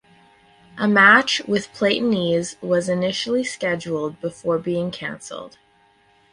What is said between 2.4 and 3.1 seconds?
was